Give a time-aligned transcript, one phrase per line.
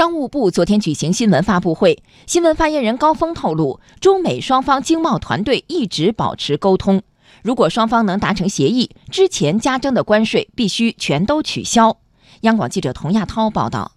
[0.00, 7.02] 商务部昨天举行新闻发布会，新闻发言人高峰透露，中美双方经贸团队一直保持沟通。
[7.42, 11.98] 如果双方能达成协议，之前加征的关税必须全都取消。
[12.40, 13.92] 央广记者童亚涛报道。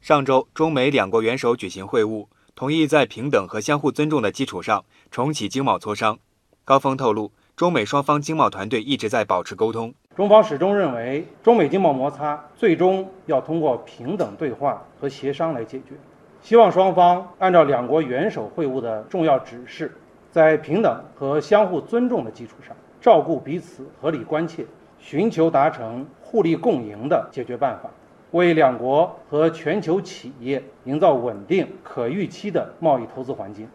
[0.00, 6.18] 上周，中美两国元首举行会晤，同意在平等和相互尊重的基础上重启经贸磋商。
[6.64, 9.92] 高峰透露，中美双方经贸团队一直在保持沟通。
[10.18, 15.94] 中方始终认为，中美经贸摩擦最终要通过平等对话和协商来解决。
[16.42, 19.96] 希望双方按照两国元首会晤的重要指示，
[20.32, 24.66] 在平等和相互尊重的基础上，照顾彼此合理关切，
[24.98, 27.88] 寻求达成互利共赢的解决办法，
[28.32, 33.68] 为两国和全球企业营造稳定、可预期的贸易投资环境。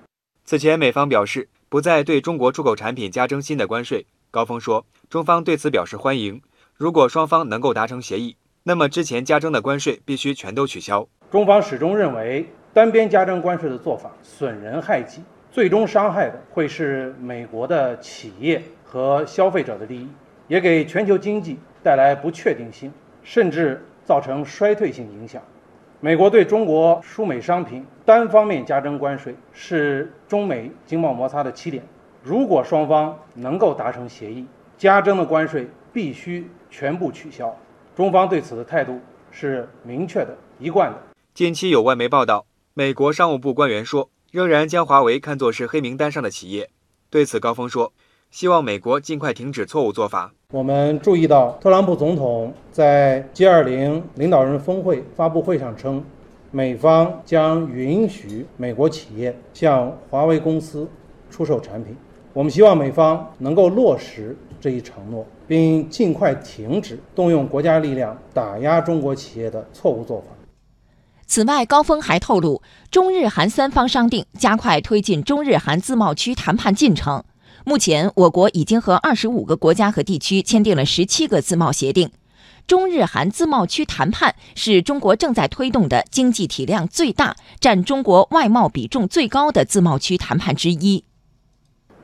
[0.43, 4.05] 此前，美方表示不再对中国出口产品加征新的关税。
[4.33, 6.41] 高峰说，中方对此表示欢迎。
[6.75, 11.07] 如果双方能够达成协议，那么之前加征的关税必须全都取消。
[11.29, 20.09] 中方始终认为，单边加征关税的做法损人害己，最终伤害的会是美国的企业和消费者的利益，
[20.47, 25.43] 也给全球经济带来不确定性，甚至造成衰退性影响。
[25.99, 31.83] 美国对中国输美商品单方面加征关税，是中美经贸摩擦的起点。
[32.25, 34.45] 如果双方能够达成协议，
[34.77, 37.53] 加征的关税必须全部取消。
[37.93, 38.97] 中方对此的态度
[39.29, 40.97] 是明确的、一贯的。
[41.33, 46.69] 近期有外媒报道，美国商务部官员说，仍然将华为看作是黑名单上的企业。
[47.09, 47.91] 对此，高峰说，
[48.31, 50.31] 希望美国尽快停止错误做法。
[50.51, 56.01] 我们注意到，特朗普总统在 G20 领导人峰会发布会上称，
[56.51, 60.87] 美方将允许美国企业向华为公司
[61.29, 61.97] 出售产品。
[62.33, 70.25] 我们希望美方能够落实这一承诺，并尽快停止动用国家力量打压中国企业的错误做法。
[71.27, 77.23] 此外，高峰还透露，中日韩三方商定加快推进中日韩自贸区谈判进程。
[77.65, 82.09] 目前，我国已经和二十五个国家和地区签订了十七个自贸协定。
[82.65, 91.03] 中日韩自贸区谈判是中国正在推动的经济体量最大、占中国外贸比重最高的自贸区谈判之一。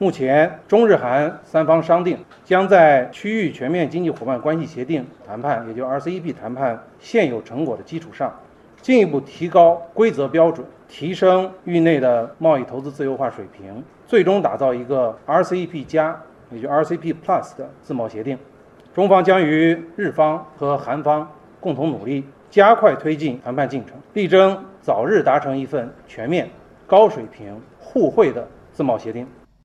[0.01, 8.33] 目前，中日韩三方商定将在区域全面经济伙伴关系协定谈判，也就 RCEP 谈判现有成果的基础上，
[8.81, 16.17] 进一步提高规则标准，提升域内的贸易投资自由化水平，最终打造一个 RCEP 加，
[16.49, 18.37] 也就 RCEP Plus 的自贸协定。
[18.95, 21.29] 中方将与日方和韩方
[21.59, 26.49] 共同努力，加快推进谈判进程，力争早日达成一份全面、
[26.87, 29.27] 高水平、互惠的自贸协定。